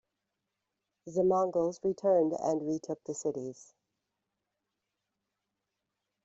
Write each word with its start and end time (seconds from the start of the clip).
The 1.05 1.23
Mongols 1.23 1.79
returned 1.83 2.33
and 2.33 2.65
retook 2.67 2.99
the 3.03 3.13
cities. 3.13 3.75